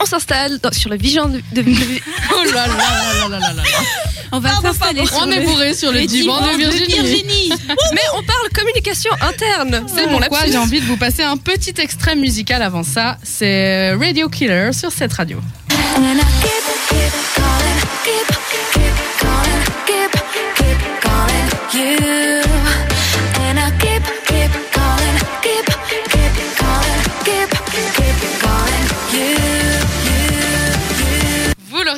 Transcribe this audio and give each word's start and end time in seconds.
on 0.00 0.06
s'installe 0.06 0.58
dans- 0.58 0.72
sur 0.72 0.90
le 0.90 0.96
Vision 0.96 1.28
de, 1.28 1.40
de- 1.52 1.62
de- 1.62 1.70
Oh 2.32 2.44
là 2.54 2.66
là 2.66 2.74
là 2.76 3.28
là 3.28 3.28
là 3.28 3.38
là 3.38 3.52
là. 3.54 3.62
On 4.30 4.40
va 4.40 4.50
s'installer 4.60 5.06
sur 5.06 5.18
On 5.22 5.30
est 5.30 5.40
le- 5.40 5.46
bourré 5.46 5.74
sur 5.74 5.90
le 5.90 6.00
le 6.00 6.06
divan 6.06 6.40
de 6.40 6.56
Virginie. 6.56 7.50
Mais 7.92 8.00
on 8.14 8.22
parle 8.22 8.48
communication 8.54 9.10
interne. 9.22 9.86
C'est 9.92 10.06
mon 10.06 10.18
pourquoi 10.18 10.38
lapsus. 10.40 10.52
j'ai 10.52 10.58
envie 10.58 10.80
de 10.80 10.86
vous 10.86 10.96
passer 10.98 11.22
un 11.22 11.36
petit 11.36 11.74
extrait 11.78 12.14
musical 12.16 12.60
avant 12.62 12.82
ça. 12.82 13.16
C'est 13.22 13.94
Radio 13.94 14.28
Killer 14.28 14.70
sur 14.72 14.92
cette 14.92 15.12
radio. 15.14 15.38
And 15.96 16.02
I 16.02 16.20
keep, 16.42 16.88
keep 16.88 17.12
calling, 17.34 17.80
keep, 18.04 18.36
keep 18.74 18.87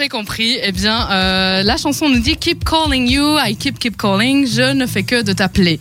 l'aurez 0.01 0.09
compris, 0.09 0.57
eh 0.63 0.73
bien, 0.73 1.11
euh, 1.11 1.63
la 1.63 1.77
chanson 1.77 2.09
nous 2.09 2.21
dit 2.21 2.37
Keep 2.37 2.65
calling 2.65 3.07
you, 3.07 3.37
I 3.39 3.55
keep 3.55 3.79
keep 3.79 3.99
calling, 3.99 4.47
je 4.47 4.73
ne 4.73 4.87
fais 4.87 5.03
que 5.03 5.21
de 5.21 5.35
t'appeler. 5.35 5.79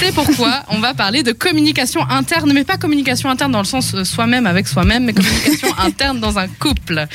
C'est 0.00 0.12
pourquoi 0.12 0.64
on 0.70 0.80
va 0.80 0.92
parler 0.92 1.22
de 1.22 1.30
communication 1.30 2.00
interne, 2.10 2.52
mais 2.52 2.64
pas 2.64 2.78
communication 2.78 3.30
interne 3.30 3.52
dans 3.52 3.60
le 3.60 3.64
sens 3.64 3.94
euh, 3.94 4.02
soi-même 4.02 4.48
avec 4.48 4.66
soi-même, 4.66 5.04
mais 5.04 5.12
communication 5.12 5.68
interne 5.78 6.18
dans 6.18 6.40
un 6.40 6.48
couple. 6.48 7.06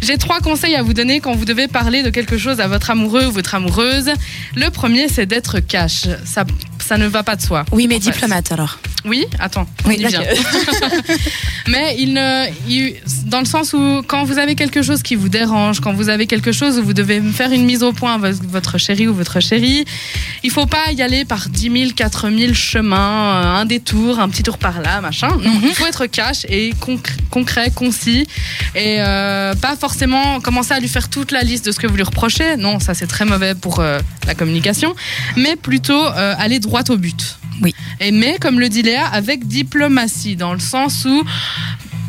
J'ai 0.00 0.18
trois 0.18 0.38
conseils 0.38 0.76
à 0.76 0.82
vous 0.82 0.94
donner 0.94 1.18
quand 1.18 1.34
vous 1.34 1.44
devez 1.44 1.66
parler 1.66 2.04
de 2.04 2.10
quelque 2.10 2.38
chose 2.38 2.60
à 2.60 2.68
votre 2.68 2.90
amoureux 2.90 3.26
ou 3.26 3.32
votre 3.32 3.56
amoureuse. 3.56 4.12
Le 4.54 4.70
premier, 4.70 5.08
c'est 5.08 5.26
d'être 5.26 5.58
cash. 5.58 6.06
Ça, 6.24 6.44
ça 6.78 6.96
ne 6.96 7.08
va 7.08 7.24
pas 7.24 7.34
de 7.34 7.42
soi. 7.42 7.64
Oui, 7.72 7.88
mais 7.88 7.96
fait. 7.96 8.12
diplomate 8.12 8.52
alors. 8.52 8.78
Oui, 9.04 9.26
attends, 9.38 9.66
on 9.84 9.88
Oui, 9.88 9.96
y 9.98 10.06
vient. 10.06 10.22
Mais 11.68 11.96
il 11.98 12.14
ne, 12.14 12.46
il- 12.68 12.94
dans 13.26 13.40
le 13.40 13.44
sens 13.44 13.72
où 13.72 14.02
quand 14.06 14.24
vous 14.24 14.38
avez 14.38 14.54
quelque 14.54 14.82
chose 14.82 15.02
qui 15.02 15.14
vous 15.14 15.28
dérange, 15.28 15.80
quand 15.80 15.92
vous 15.92 16.08
avez 16.08 16.26
quelque 16.26 16.50
chose 16.52 16.78
où 16.78 16.82
vous 16.84 16.94
devez 16.94 17.20
faire 17.20 17.52
une 17.52 17.64
mise 17.64 17.82
au 17.82 17.92
point 17.92 18.14
avec 18.14 18.34
votre 18.44 18.78
chéri 18.78 19.06
ou 19.06 19.14
votre 19.14 19.40
chérie, 19.40 19.84
il 20.42 20.50
faut 20.50 20.66
pas 20.66 20.92
y 20.92 21.02
aller 21.02 21.24
par 21.24 21.48
10 21.48 21.70
000, 21.70 21.90
4 21.94 22.30
000 22.30 22.54
chemins, 22.54 22.96
euh, 23.44 23.60
un 23.60 23.64
détour, 23.66 24.18
un 24.18 24.28
petit 24.28 24.42
tour 24.42 24.58
par 24.58 24.80
là, 24.80 25.00
machin. 25.00 25.28
Non, 25.42 25.52
il 25.62 25.74
faut 25.74 25.86
être 25.86 26.06
cash 26.06 26.44
et 26.48 26.72
concr- 26.74 27.10
concret, 27.30 27.70
concis 27.74 28.26
et 28.74 28.96
euh, 29.00 29.54
pas 29.54 29.76
forcément 29.76 30.40
commencer 30.40 30.72
à 30.72 30.80
lui 30.80 30.88
faire 30.88 31.08
toute 31.08 31.32
la 31.32 31.42
liste 31.42 31.66
de 31.66 31.72
ce 31.72 31.78
que 31.78 31.86
vous 31.86 31.96
lui 31.96 32.02
reprochez. 32.02 32.56
Non, 32.56 32.80
ça 32.80 32.94
c'est 32.94 33.06
très 33.06 33.24
mauvais 33.24 33.54
pour 33.54 33.80
euh, 33.80 34.00
la 34.26 34.34
communication, 34.34 34.94
mais 35.36 35.56
plutôt 35.56 36.02
euh, 36.04 36.34
aller 36.38 36.58
droit 36.58 36.82
au 36.88 36.96
but. 36.96 37.37
Oui. 37.62 37.74
Et 38.00 38.10
mais, 38.10 38.38
comme 38.40 38.60
le 38.60 38.68
dit 38.68 38.82
Léa, 38.82 39.06
avec 39.06 39.46
diplomatie, 39.46 40.36
dans 40.36 40.52
le 40.52 40.60
sens 40.60 41.04
où. 41.04 41.24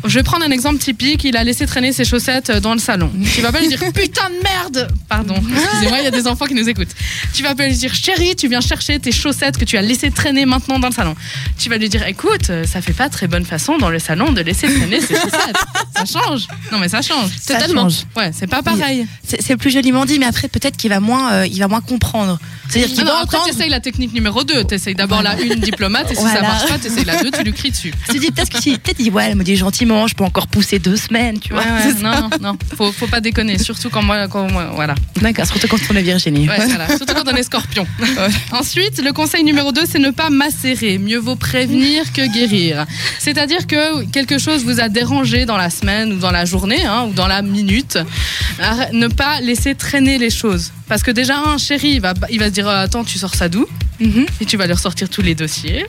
Je 0.04 0.14
vais 0.18 0.22
prendre 0.22 0.44
un 0.44 0.50
exemple 0.50 0.78
typique. 0.78 1.24
Il 1.24 1.36
a 1.36 1.44
laissé 1.44 1.66
traîner 1.66 1.92
ses 1.92 2.04
chaussettes 2.04 2.50
dans 2.50 2.72
le 2.72 2.78
salon. 2.80 3.10
Tu 3.34 3.40
vas 3.40 3.52
pas 3.52 3.60
lui 3.60 3.68
dire 3.68 3.78
putain 3.94 4.28
de 4.30 4.42
merde. 4.42 4.88
Pardon. 5.08 5.34
Excusez-moi, 5.34 5.98
il 5.98 6.04
y 6.04 6.06
a 6.06 6.10
des 6.10 6.26
enfants 6.26 6.46
qui 6.46 6.54
nous 6.54 6.68
écoutent. 6.68 6.94
Tu 7.34 7.42
vas 7.42 7.54
pas 7.54 7.66
lui 7.66 7.74
dire 7.76 7.94
chérie, 7.94 8.34
tu 8.36 8.48
viens 8.48 8.60
chercher 8.60 8.98
tes 8.98 9.12
chaussettes 9.12 9.58
que 9.58 9.64
tu 9.64 9.76
as 9.76 9.82
laissées 9.82 10.10
traîner 10.10 10.46
maintenant 10.46 10.78
dans 10.78 10.88
le 10.88 10.94
salon. 10.94 11.14
Tu 11.58 11.68
vas 11.68 11.76
lui 11.76 11.88
dire 11.88 12.06
écoute, 12.06 12.50
ça 12.66 12.80
fait 12.80 12.92
pas 12.92 13.08
très 13.08 13.26
bonne 13.26 13.44
façon 13.44 13.78
dans 13.78 13.90
le 13.90 13.98
salon 13.98 14.32
de 14.32 14.40
laisser 14.40 14.66
traîner 14.74 15.00
ses 15.00 15.14
chaussettes. 15.14 15.56
Ça 15.96 16.04
change. 16.04 16.46
Non 16.72 16.78
mais 16.78 16.88
ça 16.88 17.02
change. 17.02 17.30
Ça 17.40 17.54
Totalement. 17.54 17.82
change. 17.88 18.06
Ouais, 18.16 18.30
c'est 18.34 18.46
pas 18.46 18.62
pareil. 18.62 19.06
C'est 19.26 19.42
c'est 19.42 19.56
plus 19.56 19.70
joliment 19.70 20.04
dit, 20.04 20.18
mais 20.18 20.26
après 20.26 20.48
peut-être 20.48 20.76
qu'il 20.76 20.90
va 20.90 21.00
moins, 21.00 21.32
euh, 21.32 21.46
il 21.46 21.58
va 21.58 21.68
moins 21.68 21.80
comprendre. 21.80 22.38
C'est-à-dire 22.68 22.94
qu'il 22.94 23.04
non, 23.04 23.12
va 23.12 23.22
entendre. 23.22 23.44
tu 23.46 23.50
essayes 23.50 23.68
la 23.68 23.80
technique 23.80 24.12
numéro 24.12 24.44
2. 24.44 24.64
Tu 24.64 24.74
essayes 24.74 24.94
d'abord 24.94 25.22
la 25.22 25.40
une 25.40 25.56
diplomate 25.56 26.12
et 26.12 26.14
si 26.14 26.22
ça 26.22 26.28
Voilà. 26.28 26.42
marche 26.42 26.68
pas, 26.68 26.78
tu 26.78 26.86
essayes 26.86 27.04
la 27.04 27.20
2, 27.20 27.30
tu 27.32 27.42
lui 27.42 27.52
cries 27.52 27.70
dessus. 27.72 27.92
Se 28.06 28.16
dit 28.16 28.30
peut-être 28.30 28.50
que 28.50 28.58
peut-être 28.76 29.00
il 29.00 29.10
ouais, 29.10 29.24
elle 29.28 29.34
me 29.36 29.42
dit 29.42 29.56
gentiment, 29.56 29.89
je 30.06 30.14
peux 30.14 30.24
encore 30.24 30.46
pousser 30.46 30.78
deux 30.78 30.96
semaines, 30.96 31.38
tu 31.40 31.52
vois. 31.52 31.62
ouais, 31.62 31.94
non, 32.02 32.10
non, 32.12 32.30
non, 32.40 32.58
faut, 32.76 32.92
faut 32.92 33.06
pas 33.06 33.20
déconner, 33.20 33.58
surtout 33.58 33.90
quand 33.90 34.02
moi, 34.02 34.28
quand 34.28 34.50
moi 34.50 34.70
voilà. 34.74 34.94
D'accord, 35.20 35.46
surtout 35.46 35.68
quand 35.68 35.78
on 35.90 35.96
est 35.96 36.02
Virginie. 36.02 36.48
Ouais, 36.48 36.66
voilà. 36.66 36.86
Surtout 36.96 37.14
quand 37.14 37.30
on 37.30 37.36
est 37.36 37.42
scorpion. 37.42 37.86
Ensuite, 38.52 39.02
le 39.02 39.12
conseil 39.12 39.44
numéro 39.44 39.72
2, 39.72 39.82
c'est 39.88 39.98
ne 39.98 40.10
pas 40.10 40.30
macérer. 40.30 40.98
Mieux 40.98 41.18
vaut 41.18 41.36
prévenir 41.36 42.12
que 42.12 42.26
guérir. 42.32 42.86
C'est-à-dire 43.18 43.66
que 43.66 44.04
quelque 44.06 44.38
chose 44.38 44.64
vous 44.64 44.80
a 44.80 44.88
dérangé 44.88 45.44
dans 45.46 45.56
la 45.56 45.70
semaine 45.70 46.12
ou 46.12 46.16
dans 46.18 46.30
la 46.30 46.44
journée 46.44 46.84
hein, 46.84 47.06
ou 47.08 47.12
dans 47.12 47.26
la 47.26 47.42
minute. 47.42 47.98
Arrête- 48.60 48.92
Ne 48.92 49.08
pas 49.08 49.40
laisser 49.40 49.74
traîner 49.74 50.18
les 50.18 50.30
choses. 50.30 50.72
Parce 50.88 51.02
que 51.02 51.10
déjà, 51.10 51.38
un 51.38 51.58
chéri, 51.58 51.90
il 51.94 52.00
va, 52.00 52.14
il 52.30 52.38
va 52.38 52.46
se 52.46 52.50
dire 52.52 52.68
Attends, 52.68 53.04
tu 53.04 53.18
sors 53.18 53.34
ça 53.34 53.48
d'où? 53.48 53.66
Mhm. 54.00 54.26
Et 54.40 54.44
tu 54.46 54.56
vas 54.56 54.66
lui 54.66 54.72
ressortir 54.72 55.08
tous 55.08 55.22
les 55.22 55.34
dossiers. 55.34 55.86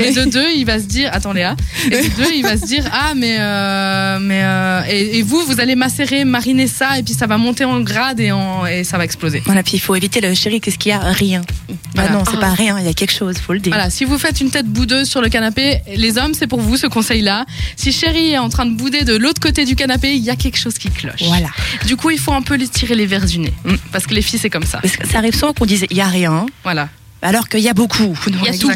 Et 0.00 0.12
de 0.12 0.24
deux, 0.24 0.48
il 0.56 0.64
va 0.64 0.78
se 0.78 0.84
dire, 0.84 1.10
attends 1.12 1.32
Léa, 1.32 1.56
et 1.86 1.90
de 1.90 2.16
deux, 2.16 2.32
il 2.34 2.42
va 2.42 2.56
se 2.56 2.66
dire, 2.66 2.84
ah 2.92 3.12
mais 3.16 3.36
euh, 3.38 4.18
mais 4.20 4.40
euh, 4.42 4.82
et, 4.88 5.18
et 5.18 5.22
vous, 5.22 5.42
vous 5.44 5.60
allez 5.60 5.74
macérer, 5.76 6.24
mariner 6.24 6.66
ça, 6.66 6.98
et 6.98 7.02
puis 7.02 7.14
ça 7.14 7.26
va 7.26 7.36
monter 7.38 7.64
en 7.64 7.80
grade 7.80 8.20
et, 8.20 8.32
en, 8.32 8.66
et 8.66 8.84
ça 8.84 8.98
va 8.98 9.04
exploser. 9.04 9.42
Voilà, 9.46 9.62
puis 9.62 9.72
il 9.74 9.80
faut 9.80 9.94
éviter 9.94 10.20
le 10.20 10.34
chéri, 10.34 10.60
qu'est-ce 10.60 10.78
qu'il 10.78 10.90
y 10.90 10.92
a? 10.92 10.98
Rien. 11.00 11.42
Bah 11.68 11.74
Voilà. 12.02 12.10
non, 12.12 12.22
c'est 12.30 12.38
pas 12.38 12.50
rien, 12.54 12.78
il 12.78 12.86
y 12.86 12.88
a 12.88 12.92
quelque 12.94 13.12
chose, 13.12 13.36
faut 13.38 13.52
le 13.52 13.60
dire. 13.60 13.72
Voilà, 13.72 13.90
si 13.90 14.04
vous 14.04 14.18
faites 14.18 14.40
une 14.40 14.50
tête 14.50 14.66
boudeuse 14.66 15.08
sur 15.08 15.20
le 15.20 15.28
canapé, 15.28 15.80
les 15.94 16.18
hommes, 16.18 16.34
c'est 16.34 16.46
pour 16.46 16.60
vous 16.60 16.76
ce 16.76 16.86
conseil-là. 16.86 17.44
Si 17.76 17.92
chérie 17.92 18.32
est 18.32 18.38
en 18.38 18.48
train 18.48 18.66
de 18.66 18.74
bouder 18.76 19.02
de 19.04 19.16
l'autre 19.16 19.40
côté 19.40 19.64
du 19.64 19.74
canapé, 19.76 20.14
il 20.14 20.22
y 20.22 20.30
a 20.30 20.36
quelque 20.36 20.58
chose 20.58 20.74
qui 20.78 20.90
cloche. 20.90 21.22
Voilà. 21.24 21.48
Du 21.86 21.96
coup, 21.96 22.10
il 22.10 22.18
faut 22.18 22.32
un 22.32 22.42
peu 22.42 22.54
les 22.54 22.68
tirer 22.68 22.94
les 22.94 23.06
verres 23.06 23.26
du 23.26 23.38
nez, 23.38 23.52
parce 23.92 24.06
que 24.06 24.14
les 24.14 24.22
filles, 24.22 24.38
c'est 24.38 24.50
comme 24.50 24.64
ça. 24.64 24.78
Parce 24.78 24.96
que 24.96 25.06
ça 25.06 25.18
arrive 25.18 25.34
souvent 25.34 25.52
qu'on 25.52 25.66
dise 25.66 25.84
il 25.90 25.96
y 25.96 26.00
a 26.00 26.06
rien, 26.06 26.46
Voilà, 26.64 26.88
alors 27.22 27.48
qu'il 27.48 27.60
y 27.60 27.68
a 27.68 27.74
beaucoup. 27.74 28.14
il 28.40 28.44
y 28.46 28.48
a 28.48 28.52
tout. 28.58 28.68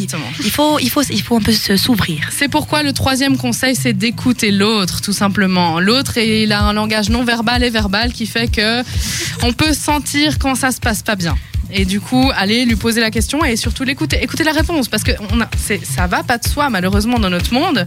Il 0.45 0.51
faut, 0.51 0.79
il 0.79 0.91
faut, 0.91 1.03
il 1.03 1.23
faut 1.23 1.37
un 1.37 1.41
peu 1.41 1.53
se- 1.53 1.77
s'ouvrir. 1.77 2.29
C'est 2.31 2.49
pourquoi 2.49 2.83
le 2.83 2.93
troisième 2.93 3.37
conseil, 3.39 3.75
c'est 3.75 3.93
d'écouter 3.95 4.51
l'autre, 4.51 5.01
tout 5.01 5.13
simplement. 5.15 5.81
L'autre, 5.81 6.19
il 6.19 6.53
a 6.53 6.63
un 6.63 6.73
langage 6.75 7.09
non 7.09 7.25
verbal 7.25 7.63
et 7.65 7.71
verbal 7.71 8.13
qui 8.13 8.27
fait 8.27 8.49
que 8.49 8.83
on 9.43 9.53
peut 9.53 9.73
sentir 9.73 10.39
quand 10.39 10.55
ça 10.55 10.71
se 10.73 10.81
passe 10.81 11.03
pas 11.03 11.17
bien. 11.17 11.37
Et 11.73 11.87
du 11.87 11.99
coup, 12.01 12.31
aller 12.37 12.67
lui 12.67 12.77
poser 12.77 13.01
la 13.01 13.11
question 13.11 13.43
et 13.45 13.57
surtout 13.57 13.83
l'écouter, 13.85 14.23
écouter 14.23 14.45
la 14.45 14.53
réponse, 14.53 14.87
parce 14.89 15.03
que 15.03 15.13
on 15.33 15.41
a, 15.41 15.49
ça 15.83 16.07
va 16.07 16.23
pas 16.23 16.37
de 16.39 16.47
soi 16.47 16.69
malheureusement 16.69 17.19
dans 17.19 17.31
notre 17.31 17.53
monde. 17.55 17.85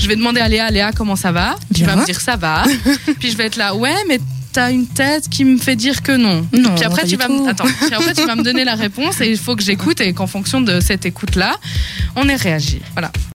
Je 0.00 0.08
vais 0.08 0.16
demander 0.16 0.40
à 0.40 0.48
Léa, 0.48 0.70
Léa, 0.70 0.90
comment 0.92 1.14
ça 1.14 1.30
va? 1.30 1.54
Tu 1.74 1.84
vas 1.84 1.94
me 1.94 2.04
dire 2.06 2.20
ça 2.20 2.36
va, 2.36 2.64
puis 3.20 3.30
je 3.30 3.36
vais 3.36 3.44
être 3.44 3.56
là, 3.56 3.74
ouais, 3.76 3.94
mais 4.08 4.18
t'as 4.52 4.70
une 4.72 4.86
tête 4.86 5.28
qui 5.28 5.44
me 5.44 5.58
fait 5.58 5.76
dire 5.76 6.02
que 6.02 6.12
non. 6.12 6.46
Non, 6.52 6.74
puis 6.74 6.84
après 6.84 7.04
tu 7.06 7.16
vas, 7.16 7.28
me- 7.28 7.48
attends, 7.50 7.64
puis 7.64 7.94
après 7.94 8.14
tu 8.14 8.24
vas 8.26 8.34
me 8.36 8.42
donner 8.42 8.64
la 8.64 8.74
réponse 8.74 9.20
et 9.20 9.30
il 9.30 9.38
faut 9.38 9.54
que 9.56 9.62
j'écoute 9.62 10.00
et 10.00 10.12
qu'en 10.12 10.26
fonction 10.26 10.60
de 10.60 10.80
cette 10.80 11.06
écoute 11.06 11.36
là, 11.36 11.56
on 12.16 12.28
ait 12.28 12.36
réagi. 12.36 12.80
Voilà. 12.92 13.12